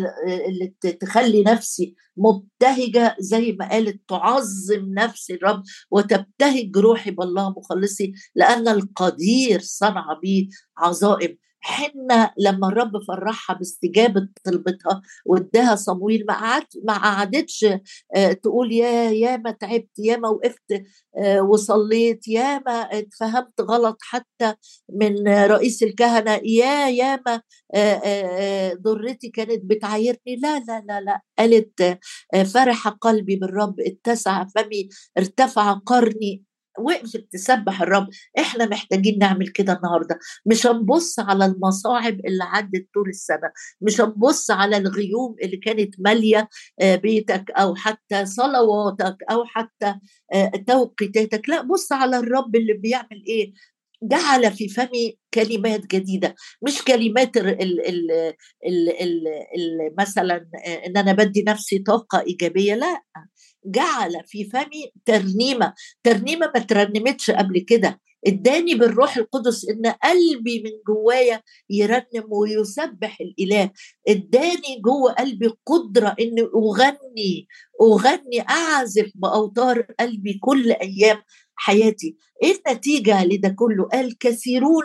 اللي 0.48 0.74
تخلي 1.02 1.44
نفسي 1.44 1.96
مبتهجة 2.18 3.16
زي 3.20 3.52
ما 3.60 3.70
قالت 3.70 4.02
تعظم 4.10 4.94
نفسي 4.94 5.34
الرب 5.34 5.64
وتبتهج 5.92 6.78
روحي 6.78 7.12
بالله 7.12 7.50
مخلصي 7.50 8.14
لأن 8.36 8.68
القدير 8.68 9.60
صنع 9.62 10.20
بي 10.22 10.50
عظائم. 10.78 11.38
حنة 11.66 12.32
لما 12.38 12.68
الرب 12.68 12.92
فرحها 13.08 13.56
باستجابة 13.56 14.28
طلبتها 14.46 15.02
واداها 15.26 15.76
صمويل 15.76 16.26
ما 16.28 16.34
قعدت 16.34 16.74
ما 16.84 16.94
قعدتش 16.98 17.66
آه، 18.16 18.32
تقول 18.34 18.72
يا 18.74 19.12
يا 19.12 19.38
ما 19.38 19.52
تعبت 19.52 19.90
يا 20.00 20.18
ما 20.18 20.30
وقفت 20.30 20.84
آه، 21.18 21.42
وصليت 21.42 22.28
يا 22.28 22.60
ما 22.60 22.72
اتفهمت 22.72 23.62
غلط 23.62 23.98
حتى 24.02 24.54
من 24.94 25.28
رئيس 25.28 25.84
الكهنة 25.84 26.32
يا 26.44 26.88
يا 26.90 27.20
ما 27.28 27.42
آه، 27.76 28.74
ضرتي 28.74 29.30
كانت 29.30 29.62
بتعايرني. 29.66 30.36
لا 30.44 30.60
لا 30.60 30.84
لا 30.88 31.02
لا. 31.02 31.22
قالت 31.40 32.00
فرح 32.54 32.88
قلبي 32.88 33.36
بالرب 33.36 33.76
اتسع 33.80 34.46
فمي 34.56 34.90
ارتفع 35.18 35.74
قرني. 35.74 36.44
وقفت 36.80 37.28
تسبح 37.32 37.82
الرب 37.82 38.08
إحنا 38.40 38.66
محتاجين 38.66 39.20
نعمل 39.20 39.48
كده 39.48 39.74
النهارده. 39.74 40.20
مش 40.46 40.68
هنبص 40.68 41.20
على 41.20 41.46
المصاعب 41.46 42.20
اللي 42.26 42.44
عدت 42.44 42.88
طول 42.94 43.10
السنة 43.10 43.52
مش 43.82 44.02
هنبص 44.02 44.52
على 44.52 44.78
الغيوم 44.78 45.36
اللي 45.44 45.58
كانت 45.58 45.96
مالية 46.00 46.50
آه، 46.82 46.96
بيتك 46.96 47.52
أو 47.52 47.76
حتى 47.76 48.26
صلواتك 48.26 49.18
أو 49.32 49.46
حتى 49.46 49.96
آه، 50.34 50.52
توقيتاتك. 50.68 51.50
لا 51.50 51.62
بص 51.62 51.92
على 51.92 52.18
الرب 52.18 52.56
اللي 52.56 52.74
بيعمل 52.74 53.24
إيه؟ 53.28 53.54
جعل 54.04 54.52
في 54.52 54.68
فمي 54.70 55.18
كلمات 55.34 55.86
جديدة 55.88 56.36
مش 56.62 56.82
كلمات 56.84 57.38
ال 57.38 57.48
ال 57.62 57.82
ال 57.88 58.12
ال 58.66 58.90
ال 58.90 59.28
ال 59.28 59.96
مثلا 60.00 60.48
إن 60.88 60.98
أنا 60.98 61.14
بدي 61.14 61.44
نفسي 61.48 61.80
طاقة 61.80 62.24
إيجابية 62.28 62.76
لأ 62.76 63.02
جعل 63.66 64.22
في 64.28 64.44
فمي 64.50 64.92
ترنيمة 65.06 65.74
ترنيمة 66.04 66.52
ما 66.56 66.60
ترنمتش 66.60 67.32
قبل 67.32 67.60
كده 67.60 68.02
إداني 68.28 68.76
بالروح 68.76 69.18
القدس 69.18 69.70
إن 69.70 69.86
قلبي 70.04 70.64
من 70.64 70.72
جوايا 70.88 71.42
يرنم 71.70 72.26
ويسبح 72.32 73.18
الإله 73.22 73.72
إداني 74.08 74.82
جوه 74.86 75.12
قلبي 75.14 75.50
قدرة 75.66 76.16
إني 76.20 76.42
أغني 76.42 77.48
أغني 77.82 78.42
أعزف 78.50 79.12
بأوتار 79.16 79.82
قلبي 80.00 80.34
كل 80.42 80.72
أيام 80.72 81.22
حياتي. 81.56 82.18
إيه 82.44 82.56
النتيجة 82.68 83.26
لده 83.26 83.50
كله؟ 83.50 83.84
قال 83.94 84.18
كثيرون 84.18 84.84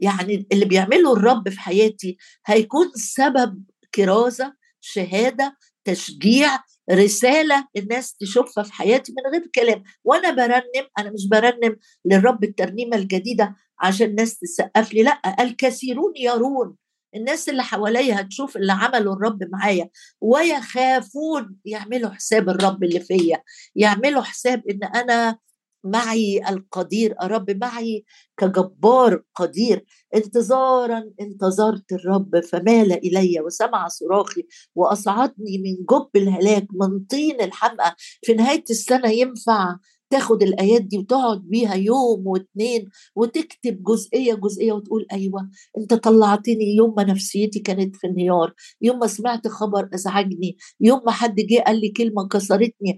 يعني 0.00 0.46
اللي 0.52 0.64
بيعمله 0.64 1.12
الرب 1.12 1.48
في 1.48 1.60
حياتي 1.60 2.16
هيكون 2.46 2.90
سبب 2.94 3.64
كرازة 3.94 4.54
شهادة 4.80 5.56
تشجيع 5.84 6.58
رسالة 6.92 7.68
الناس 7.76 8.16
تشوفها 8.16 8.64
في 8.64 8.72
حياتي 8.72 9.12
من 9.12 9.32
غير 9.32 9.50
كلام. 9.54 9.82
وأنا 10.04 10.30
برنم 10.30 10.86
أنا 10.98 11.10
مش 11.10 11.28
برنم 11.28 11.76
للرب 12.04 12.44
الترنيمة 12.44 12.96
الجديدة 12.96 13.54
عشان 13.80 14.06
الناس 14.06 14.38
تسقف 14.38 14.92
لي 14.94 15.02
لأ 15.02 15.42
الكثيرون 15.42 16.12
يرون. 16.16 16.76
الناس 17.16 17.48
اللي 17.48 17.62
حواليا 17.62 18.20
هتشوف 18.20 18.56
اللي 18.56 18.72
عمله 18.72 19.12
الرب 19.12 19.38
معايا. 19.52 19.90
ويخافون 20.20 21.56
يعملوا 21.64 22.10
حساب 22.10 22.48
الرب 22.48 22.84
اللي 22.84 23.00
فيا. 23.00 23.42
يعملوا 23.76 24.22
حساب 24.22 24.62
إن 24.70 24.84
أنا 24.84 25.38
معي 25.84 26.40
القدير 26.48 27.14
الرب 27.22 27.50
معي 27.50 28.04
كجبار 28.36 29.22
قدير. 29.34 29.84
انتظارا 30.14 31.04
انتظرت 31.20 31.92
الرب 31.92 32.40
فمال 32.40 32.92
إلي 32.92 33.40
وسمع 33.40 33.88
صراخي 33.88 34.42
وأصعدني 34.74 35.58
من 35.58 35.84
جب 35.90 36.08
الهلاك 36.16 36.66
من 36.72 37.04
طين 37.04 37.40
الحمقى 37.40 37.94
في 38.22 38.34
نهاية 38.34 38.64
السنة 38.70 39.10
ينفع 39.10 39.76
تاخد 40.10 40.42
الآيات 40.42 40.82
دي 40.82 40.98
وتقعد 40.98 41.40
بيها 41.40 41.74
يوم 41.74 42.26
واثنين 42.26 42.88
وتكتب 43.16 43.82
جزئية 43.82 44.34
جزئية 44.34 44.72
وتقول 44.72 45.06
أيوه 45.12 45.50
أنت 45.78 45.94
طلعتني 45.94 46.76
يوم 46.76 46.94
ما 46.96 47.04
نفسيتي 47.04 47.58
كانت 47.58 47.96
في 47.96 48.06
انهيار. 48.06 48.54
يوم 48.82 48.98
ما 48.98 49.06
سمعت 49.06 49.48
خبر 49.48 49.88
أزعجني. 49.94 50.56
يوم 50.80 51.00
ما 51.06 51.12
حد 51.12 51.34
جه 51.36 51.62
قال 51.66 51.80
لي 51.80 51.88
كلمة 51.88 52.28
كسرتني. 52.28 52.96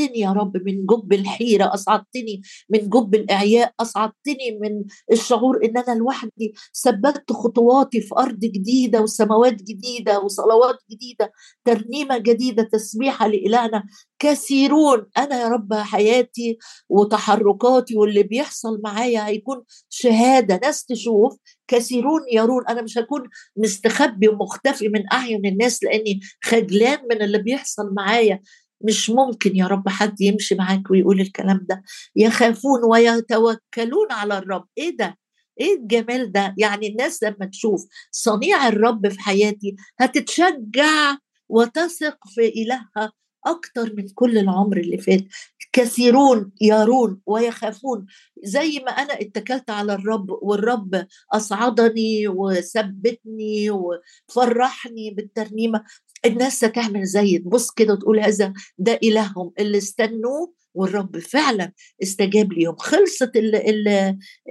أصعدتني 0.00 0.20
يا 0.20 0.32
رب 0.32 0.56
من 0.56 0.86
جب 0.86 1.12
الحيرة 1.12 1.74
أصعدتني 1.74 2.42
من 2.70 2.88
جب 2.88 3.14
الإعياء 3.14 3.74
أصعدتني 3.80 4.58
من 4.60 4.84
الشعور 5.12 5.64
إن 5.64 5.76
أنا 5.78 5.98
لوحدي 5.98 6.54
ثبتت 6.84 7.32
خطواتي 7.32 8.00
في 8.00 8.14
أرض 8.18 8.38
جديدة 8.40 9.00
وسماوات 9.02 9.62
جديدة 9.62 10.20
وصلوات 10.20 10.78
جديدة 10.90 11.32
ترنيمة 11.64 12.18
جديدة 12.18 12.62
تسبيحه 12.62 13.26
لإلهنا. 13.26 13.84
كثيرون 14.18 15.06
أنا 15.18 15.40
يا 15.40 15.48
رب 15.48 15.74
حياتي 15.74 16.58
وتحركاتي 16.88 17.96
واللي 17.96 18.22
بيحصل 18.22 18.80
معايا 18.84 19.26
هيكون 19.26 19.62
شهادة 19.88 20.60
ناس 20.62 20.84
تشوف. 20.84 21.36
كثيرون 21.68 22.20
يرون 22.32 22.66
أنا 22.68 22.82
مش 22.82 22.98
هكون 22.98 23.22
مستخبي 23.56 24.28
ومختفي 24.28 24.88
من 24.88 25.12
أعين 25.12 25.46
الناس 25.46 25.84
لأني 25.84 26.20
خجلان 26.44 26.98
من 27.10 27.22
اللي 27.22 27.38
بيحصل 27.38 27.94
معايا. 27.94 28.40
مش 28.84 29.10
ممكن 29.10 29.56
يا 29.56 29.66
رب 29.66 29.88
حد 29.88 30.20
يمشي 30.20 30.54
معاك 30.54 30.90
ويقول 30.90 31.20
الكلام 31.20 31.66
ده. 31.68 31.82
يخافون 32.16 32.80
ويتوكلون 32.84 34.06
على 34.12 34.38
الرب. 34.38 34.64
إيه 34.78 34.96
ده؟ 34.96 35.18
إيه 35.60 35.74
الجمال 35.76 36.32
ده؟ 36.32 36.54
يعني 36.58 36.86
الناس 36.88 37.22
لما 37.22 37.46
تشوف 37.52 37.86
صنيع 38.10 38.68
الرب 38.68 39.08
في 39.08 39.20
حياتي 39.20 39.76
هتتشجع 40.00 41.16
وتثق 41.48 42.18
في 42.34 42.48
إلهها 42.48 43.12
أكتر 43.46 43.94
من 43.96 44.08
كل 44.14 44.38
العمر 44.38 44.76
اللي 44.76 44.98
فات. 44.98 45.24
كثيرون 45.72 46.52
يرون 46.60 47.20
ويخافون. 47.26 48.06
زي 48.44 48.78
ما 48.86 48.90
أنا 48.90 49.20
اتكلت 49.20 49.70
على 49.70 49.94
الرب 49.94 50.26
والرب 50.42 51.06
أصعدني 51.32 52.28
وثبتني 52.28 53.70
وفرحني 53.70 55.10
بالترنيمة. 55.10 55.84
الناس 56.26 56.64
هتعمل 56.64 57.04
زي 57.04 57.38
تبص 57.38 57.70
كده 57.70 57.92
وتقول 57.92 58.20
هذا 58.20 58.52
ده 58.78 58.98
إلههم 59.02 59.52
اللي 59.58 59.78
استنوه 59.78 60.52
والرب 60.74 61.18
فعلا 61.18 61.72
استجاب 62.02 62.52
ليهم. 62.52 62.76
خلصت 62.76 63.36
ال 63.36 63.54
ال 63.54 63.88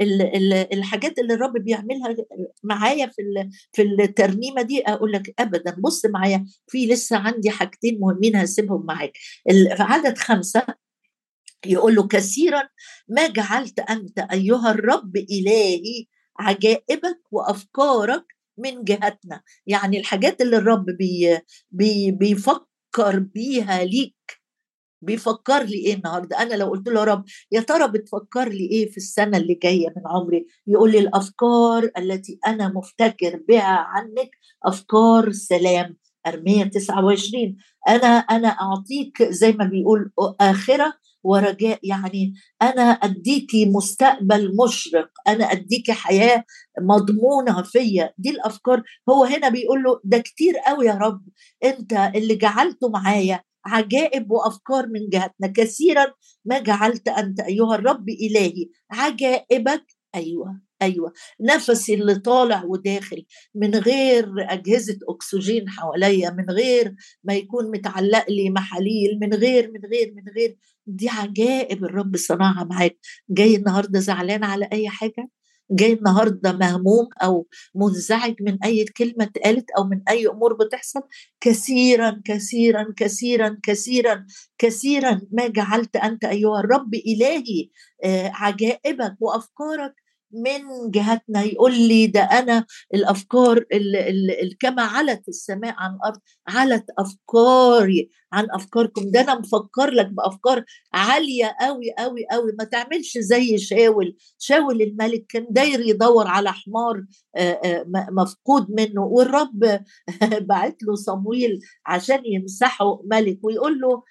ال 0.01 0.21
ال 0.21 0.53
الحاجات 0.73 1.19
اللي 1.19 1.33
الرب 1.33 1.53
بيعملها 1.53 2.15
معايا 2.63 3.05
في 3.07 3.49
في 3.73 3.81
الترنيمة 3.81 4.61
دي 4.61 4.81
أقول 4.87 5.11
لك 5.11 5.33
ابدا. 5.39 5.75
بص 5.79 6.05
معايا 6.05 6.45
في 6.67 6.85
لسه 6.87 7.17
عندي 7.17 7.49
حاجتين 7.49 7.99
مهمين 7.99 8.35
هسيبهم 8.35 8.85
معاك. 8.85 9.13
في 9.49 9.75
عدد 9.79 10.17
خمسة 10.17 10.63
يقول 11.65 11.95
له 11.95 12.07
كثيرا 12.07 12.69
ما 13.07 13.27
جعلت 13.27 13.79
أنت 13.79 14.19
أيها 14.19 14.71
الرب 14.71 15.17
إلهي 15.17 16.05
عجائبك 16.39 17.19
وأفكارك 17.31 18.25
من 18.59 18.83
جهتنا 18.83 19.41
يعني 19.67 19.99
الحاجات 19.99 20.41
اللي 20.41 20.57
الرب 20.57 20.85
بي 20.85 21.39
بي 21.71 22.11
بيفكر 22.11 23.19
بيها 23.19 23.83
ليك 23.83 24.15
بيفكر 25.01 25.63
لي 25.63 25.75
إيه 25.77 25.93
النهارده؟ 25.95 26.41
أنا 26.41 26.53
لو 26.55 26.69
قلت 26.69 26.89
له 26.89 26.99
يا 26.99 27.05
رب 27.05 27.23
يا 27.51 27.61
ترى 27.61 27.87
بتفكر 27.87 28.49
لي 28.49 28.65
إيه 28.71 28.91
في 28.91 28.97
السنة 28.97 29.37
اللي 29.37 29.53
جاية 29.53 29.87
من 29.87 30.03
عمري؟ 30.05 30.45
يقول 30.67 30.91
لي 30.91 30.99
الأفكار 30.99 31.91
التي 31.97 32.39
أنا 32.47 32.67
مفتكر 32.75 33.41
بها 33.49 33.63
عنك 33.63 34.29
أفكار 34.65 35.31
سلام. 35.31 35.97
أرمية 36.27 36.63
29 36.63 37.57
أنا 37.89 38.07
أنا 38.07 38.47
أعطيك 38.47 39.23
زي 39.23 39.51
ما 39.51 39.65
بيقول 39.65 40.11
آخرة 40.41 40.93
ورجاء 41.23 41.79
يعني 41.83 42.33
أنا 42.61 42.81
اديكي 42.81 43.65
مستقبل 43.65 44.55
مشرق 44.65 45.09
أنا 45.27 45.51
اديكي 45.51 45.93
حياة 45.93 46.43
مضمونة 46.81 47.61
فيا. 47.63 48.13
دي 48.17 48.29
الأفكار. 48.29 48.83
هو 49.09 49.23
هنا 49.23 49.49
بيقول 49.49 49.83
له 49.83 49.99
ده 50.03 50.17
كتير 50.17 50.57
قوي 50.57 50.85
يا 50.85 50.93
رب. 50.93 51.21
أنت 51.63 51.93
اللي 52.15 52.35
جعلته 52.35 52.89
معايا 52.89 53.43
عجائب 53.65 54.31
وأفكار 54.31 54.87
من 54.87 55.09
جهتنا. 55.09 55.47
كثيرا 55.55 56.13
ما 56.45 56.59
جعلت 56.59 57.07
أنت 57.07 57.39
أيها 57.39 57.75
الرب 57.75 58.09
إلهي 58.09 58.69
عجائبك. 58.91 59.85
أيوه. 60.15 60.68
أيوه. 60.81 61.13
نفسي 61.41 61.93
اللي 61.93 62.15
طالع 62.15 62.63
وداخل 62.63 63.25
من 63.55 63.75
غير 63.75 64.25
أجهزة 64.37 64.99
أكسجين 65.09 65.69
حواليا 65.69 66.29
من 66.29 66.49
غير 66.49 66.95
ما 67.23 67.33
يكون 67.33 67.71
متعلق 67.71 68.25
لي 68.29 68.49
محاليل 68.49 69.19
من 69.21 69.33
غير 69.33 69.71
من 69.71 69.81
غير 69.91 70.13
من 70.15 70.33
غير. 70.37 70.57
دي 70.87 71.09
عجائب 71.09 71.83
الرب 71.83 72.17
صنعها 72.17 72.63
معاك. 72.63 72.97
جاي 73.29 73.55
النهارده 73.55 73.99
زعلان 73.99 74.43
على 74.43 74.69
أي 74.73 74.89
حاجة؟ 74.89 75.29
جاي 75.71 75.93
النهارده 75.93 76.51
مهموم 76.53 77.07
أو 77.23 77.47
منزعج 77.75 78.35
من 78.41 78.63
أي 78.63 78.85
كلمة 78.85 79.23
اتقالت 79.25 79.71
أو 79.77 79.83
من 79.83 80.01
أي 80.09 80.27
أمور 80.27 80.53
بتحصل؟ 80.53 81.01
كثيرا 81.41 82.21
كثيرا 82.25 82.93
كثيرا 82.97 83.57
كثيرا 83.63 84.25
كثيرا 84.57 85.21
ما 85.31 85.47
جعلت 85.47 85.95
أنت 85.95 86.25
أيها 86.25 86.59
الرب 86.59 86.95
إلهي 86.95 87.69
آه، 88.03 88.31
عجائبك 88.33 89.15
وأفكارك 89.19 89.93
من 90.31 90.91
جهتنا 90.91 91.43
يقول 91.43 91.73
لي 91.73 92.07
ده 92.07 92.21
أنا 92.21 92.65
الأفكار 92.93 93.65
اللي 93.71 94.57
كما 94.59 94.81
علت 94.81 95.27
السماء 95.27 95.75
عن 95.77 95.95
الأرض 95.95 96.19
علت 96.47 96.85
أفكاري 96.99 98.09
عن 98.33 98.47
أفكاركم. 98.51 99.11
ده 99.11 99.21
أنا 99.21 99.39
مفكر 99.39 99.89
لك 99.91 100.07
بأفكار 100.07 100.63
عالية 100.93 101.55
قوي 101.61 101.91
قوي 101.99 102.25
قوي 102.31 102.51
ما 102.59 102.63
تعملش 102.63 103.17
زي 103.17 103.57
شاول. 103.57 104.15
شاول 104.37 104.81
الملك 104.81 105.25
كان 105.29 105.47
داير 105.49 105.79
يدور 105.81 106.27
على 106.27 106.51
حمار 106.53 107.03
مفقود 108.11 108.67
منه. 108.71 109.03
والرب 109.03 109.81
بعت 110.49 110.83
له 110.83 110.95
صمويل 110.95 111.59
عشان 111.85 112.21
يمسحه 112.25 113.01
ملك 113.11 113.39
ويقول 113.43 113.79
له 113.81 114.03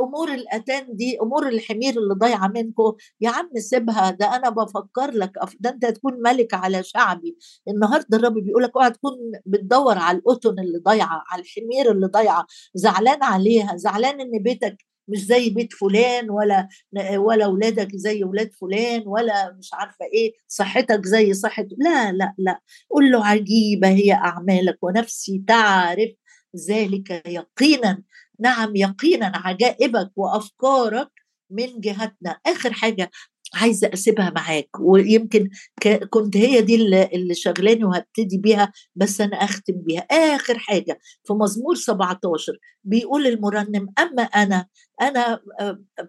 أمور 0.00 0.34
الأتان 0.34 0.86
دي 0.96 1.18
أمور 1.22 1.48
الحمير 1.48 1.98
اللي 1.98 2.14
ضايعة 2.14 2.48
منكم 2.48 2.92
يا 3.20 3.30
عم 3.30 3.50
سيبها. 3.56 4.10
ده 4.10 4.36
أنا 4.36 4.50
بفكر 4.50 5.10
لك. 5.10 5.32
ده 5.60 5.70
أنت 5.70 5.86
تكون 5.86 6.12
ملك 6.22 6.54
على 6.54 6.82
شعبي. 6.82 7.36
النهارده 7.68 8.18
الرب 8.18 8.34
بيقول 8.34 8.62
لك 8.62 8.70
أوعى 8.76 8.90
تكون 8.90 9.12
بتدور 9.46 9.98
على 9.98 10.18
القطن 10.18 10.58
اللي 10.58 10.78
ضايعة 10.78 11.22
على 11.30 11.42
الحمير 11.42 11.90
اللي 11.92 12.06
ضايعة. 12.06 12.46
زعلان 12.74 13.22
عليها. 13.48 13.76
زعلان 13.76 14.20
إن 14.20 14.42
بيتك 14.42 14.76
مش 15.08 15.18
زي 15.18 15.50
بيت 15.50 15.72
فلان 15.72 16.30
ولا 16.30 16.68
ولا 17.16 17.44
اولادك 17.44 17.96
زي 17.96 18.22
أولاد 18.24 18.50
فلان 18.60 19.02
ولا 19.06 19.52
مش 19.58 19.70
عارفة 19.74 20.04
إيه 20.14 20.32
صحتك 20.48 21.06
زي 21.06 21.34
صحة 21.34 21.66
لا 21.78 22.12
لا 22.12 22.34
لا. 22.38 22.60
قول 22.90 23.10
له 23.12 23.26
عجيبة 23.26 23.88
هي 23.88 24.12
أعمالك 24.12 24.78
ونفسي 24.84 25.44
تعرف 25.48 26.10
ذلك 26.70 27.22
يقينا. 27.26 28.02
نعم 28.40 28.76
يقينا 28.76 29.32
عجائبك 29.34 30.10
وأفكارك 30.16 31.10
من 31.50 31.80
جهتنا. 31.80 32.40
آخر 32.46 32.72
حاجة 32.72 33.10
عايزة 33.54 33.90
أسيبها 33.94 34.30
معاك 34.30 34.68
ويمكن 34.80 35.48
كنت 36.10 36.36
هي 36.36 36.60
دي 36.60 36.74
اللي 37.14 37.34
شغلاني 37.34 37.84
وهبتدي 37.84 38.38
بيها 38.38 38.72
بس 38.96 39.20
أنا 39.20 39.36
أختم 39.36 39.74
بيها. 39.76 40.00
آخر 40.00 40.58
حاجة 40.58 40.98
في 41.24 41.32
مزمور 41.32 41.74
17 41.74 42.52
بيقول 42.84 43.26
المرنم 43.26 43.88
أما 43.98 44.22
أنا 44.22 44.66
أنا 45.00 45.40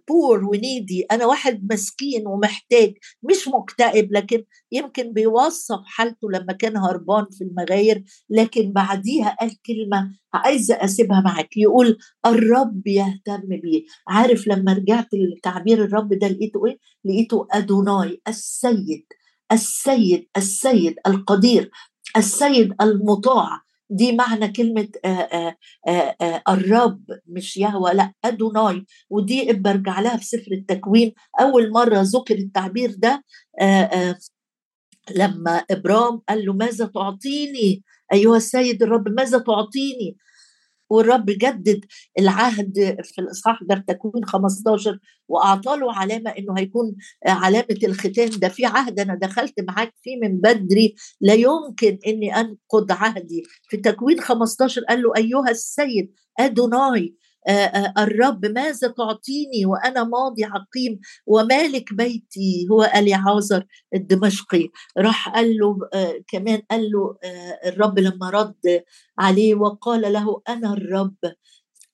بور 0.07 0.45
ونيدي 0.45 1.05
أنا 1.11 1.25
واحد 1.25 1.67
مسكين 1.73 2.27
ومحتاج 2.27 2.93
مش 3.23 3.47
مكتئب 3.47 4.13
لكن 4.13 4.43
يمكن 4.71 5.13
بيوصف 5.13 5.79
حالته 5.85 6.31
لما 6.31 6.53
كان 6.53 6.77
هربان 6.77 7.25
في 7.31 7.43
المغاير 7.43 8.03
لكن 8.29 8.71
بعديها 8.73 9.35
قال 9.39 9.61
كلمة 9.65 10.11
عايزة 10.33 10.75
أسيبها 10.75 11.21
معاك. 11.21 11.57
يقول 11.57 11.97
الرب 12.25 12.87
يهتم 12.87 13.47
بيه. 13.47 13.83
عارف 14.07 14.47
لما 14.47 14.73
رجعت 14.73 15.07
لتعبير 15.13 15.83
الرب 15.83 16.13
ده 16.13 16.27
لقيته 16.27 16.65
إيه؟ 16.67 16.77
لقيته 17.05 17.47
أدوناي 17.51 18.21
السيد 18.27 19.05
السيد 19.51 20.27
السيد 20.37 20.95
القدير 21.07 21.71
السيد 22.17 22.73
المطاع. 22.81 23.61
دي 23.91 24.11
معنى 24.15 24.47
كلمة 24.47 24.87
آآ 25.05 25.55
آآ 25.87 26.41
الرب 26.49 27.03
مش 27.27 27.57
يهوى 27.57 27.93
لا 27.93 28.13
أدوناي. 28.25 28.85
ودي 29.09 29.53
برجع 29.53 29.99
لها 29.99 30.17
في 30.17 30.25
سفر 30.25 30.51
التكوين. 30.51 31.13
أول 31.41 31.71
مرة 31.71 32.01
ذكر 32.01 32.35
التعبير 32.35 32.95
ده 32.97 33.23
آآ 33.61 34.15
لما 35.15 35.63
إبرام 35.71 36.21
قال 36.29 36.45
له 36.45 36.53
ماذا 36.53 36.85
تعطيني؟ 36.85 37.83
أيها 38.13 38.37
السيد 38.37 38.83
الرب 38.83 39.09
ماذا 39.09 39.37
تعطيني؟ 39.37 40.17
والرب 40.91 41.25
جدد 41.25 41.85
العهد 42.19 42.97
في 43.03 43.21
الإصحاح 43.21 43.59
ده 43.63 43.83
تكوين 43.87 44.25
15 44.25 44.99
واعطى 45.27 45.77
له 45.77 45.93
علامة 45.93 46.29
إنه 46.29 46.53
هيكون 46.57 46.95
علامة 47.27 47.77
الختان 47.83 48.29
ده 48.39 48.49
في 48.49 48.65
عهد 48.65 48.99
أنا 48.99 49.15
دخلت 49.15 49.53
معاك 49.59 49.93
فيه 50.03 50.17
من 50.23 50.37
بدري 50.41 50.95
لا 51.21 51.33
يمكن 51.33 51.99
إني 52.07 52.35
أنقض 52.35 52.91
عهدي. 52.91 53.43
في 53.69 53.77
تكوين 53.77 54.19
15 54.21 54.81
قال 54.89 55.01
له 55.01 55.11
أيها 55.17 55.49
السيد 55.49 56.13
أدوناي 56.39 57.15
الرب 57.97 58.45
ماذا 58.45 58.87
تعطيني 58.87 59.65
وأنا 59.65 60.03
ماضي 60.03 60.43
عقيم 60.43 60.99
ومالك 61.25 61.93
بيتي؟ 61.93 62.67
هو 62.71 62.83
اليعازر 62.95 63.65
الدمشقي. 63.95 64.69
راح 64.97 65.29
قال 65.29 65.57
له 65.57 65.77
كمان 66.27 66.61
قال 66.71 66.91
له 66.91 67.17
الرب 67.65 67.99
لما 67.99 68.29
رد 68.29 68.83
عليه 69.19 69.55
وقال 69.55 70.13
له 70.13 70.41
أنا 70.49 70.73
الرب. 70.73 71.15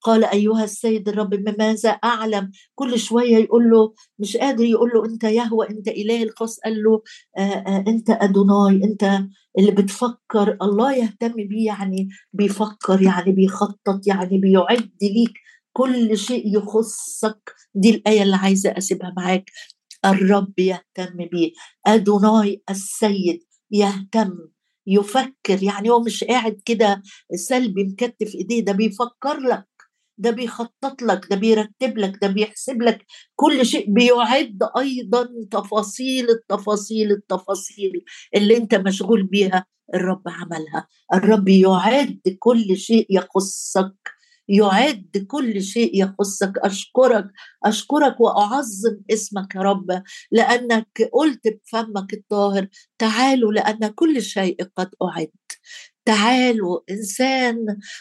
قال 0.05 0.25
أيها 0.25 0.63
السيد 0.63 1.09
الرب 1.09 1.29
بماذا 1.29 1.89
أعلم؟ 1.89 2.51
كل 2.75 2.99
شوية 2.99 3.37
يقول 3.37 3.69
له 3.69 3.93
مش 4.19 4.37
قادر 4.37 4.63
يقول 4.65 4.89
له 4.93 5.05
أنت 5.05 5.23
يهوى 5.23 5.69
أنت 5.69 5.87
اله 5.87 6.23
الخاص؟ 6.23 6.59
قال 6.59 6.83
له 6.83 7.01
أنت 7.87 8.09
أدوناي 8.09 8.83
أنت 8.83 9.19
اللي 9.59 9.71
بتفكر 9.71 10.57
الله 10.61 10.93
يهتم 10.95 11.33
بيه 11.35 11.65
يعني 11.65 12.09
بيفكر 12.33 13.01
يعني 13.01 13.31
بيخطط 13.31 14.07
يعني 14.07 14.37
بيعد 14.37 14.91
ليك. 15.01 15.33
كل 15.73 16.17
شيء 16.17 16.57
يخصك. 16.57 17.51
دي 17.75 17.89
الآية 17.89 18.23
اللي 18.23 18.35
عايزة 18.35 18.69
أسيبها 18.77 19.13
معاك. 19.17 19.51
الرب 20.05 20.59
يهتم 20.59 21.15
بيه. 21.31 21.51
أدوناي 21.87 22.63
السيد 22.69 23.43
يهتم 23.71 24.31
يفكر. 24.87 25.63
يعني 25.63 25.89
هو 25.89 25.99
مش 25.99 26.23
قاعد 26.23 26.61
كده 26.65 27.01
سلبي 27.35 27.83
مكتف 27.83 28.35
إيديه 28.35 28.61
ده 28.65 28.73
بيفكر 28.73 29.39
لك. 29.39 29.65
ده 30.17 30.31
بيخطط 30.31 31.01
لك 31.01 31.27
ده 31.29 31.35
بيرتب 31.35 31.97
لك 31.97 32.17
ده 32.21 32.27
بيحسب 32.27 32.81
لك 32.81 33.05
كل 33.35 33.65
شيء 33.65 33.91
بيعد 33.93 34.59
أيضا 34.77 35.29
تفاصيل 35.51 36.29
التفاصيل 36.29 37.11
التفاصيل 37.11 37.91
اللي 38.35 38.57
أنت 38.57 38.75
مشغول 38.75 39.23
بيها 39.23 39.65
الرب 39.93 40.21
عملها. 40.27 40.87
الرب 41.13 41.47
يعد 41.49 42.19
كل 42.39 42.77
شيء 42.77 43.07
يخصك 43.09 43.95
يعد 44.49 45.25
كل 45.27 45.61
شيء 45.63 46.03
يخصك. 46.03 46.53
أشكرك 46.57 47.27
أشكرك 47.65 48.19
وأعظم 48.21 48.97
اسمك 49.13 49.55
يا 49.55 49.61
رب 49.61 50.03
لأنك 50.31 51.09
قلت 51.13 51.47
بفمك 51.47 52.13
الطاهر 52.13 52.67
تعالوا 52.99 53.53
لأن 53.53 53.87
كل 53.87 54.21
شيء 54.21 54.57
قد 54.77 54.89
أعد. 55.03 55.29
تعالوا 56.05 56.79
انسان 56.91 57.57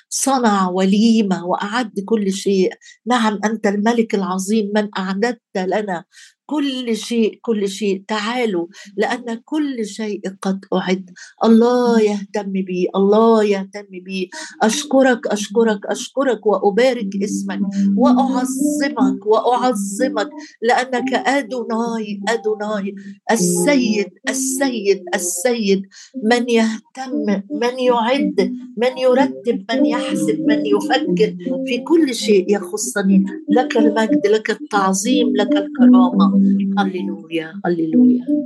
صنع 0.09 0.69
وليمة 0.69 1.47
وأعد 1.47 1.93
كل 2.07 2.33
شيء. 2.33 2.71
نعم 3.07 3.38
أنت 3.45 3.67
الملك 3.67 4.14
العظيم 4.14 4.71
من 4.77 4.88
أعددت 4.99 5.40
لنا 5.59 6.05
كل 6.46 6.96
شيء 6.96 7.38
كل 7.42 7.68
شيء. 7.68 8.02
تعالوا 8.09 8.66
لأن 8.96 9.40
كل 9.44 9.87
شيء 9.87 10.20
قد 10.42 10.61
أعد. 10.72 11.11
الله 11.44 12.00
يهتم 12.00 12.52
بي 12.52 12.88
الله 12.96 13.44
يهتم 13.44 13.87
بي. 13.92 14.30
أشكرك 14.62 15.26
أشكرك 15.26 15.87
أشكرك 15.87 16.46
وأبارك 16.46 17.11
اسمك 17.24 17.61
وأعظمك 17.96 19.26
وأعظمك. 19.26 20.30
لأنك 20.62 21.14
أدوناي 21.14 22.20
أدوناي. 22.28 22.94
السيد 23.30 24.11
السيد 24.28 25.04
السيد. 25.14 25.83
من 26.24 26.48
يهتم 26.48 27.26
من 27.50 27.78
يعد 27.78 28.38
من 28.76 28.98
يرتب 28.98 29.64
من 29.72 29.87
يحسب 29.87 30.38
من 30.48 30.66
يفكر 30.66 31.37
في 31.66 31.78
كل 31.78 32.14
شيء 32.14 32.54
يخصني. 32.57 33.24
لك 33.50 33.76
المجد 33.76 34.26
لك 34.26 34.50
التعظيم 34.50 35.37
لك 35.37 35.57
الكرامة. 35.57 36.34
Hallelujah. 36.77 37.55
Hallelujah. 37.64 38.44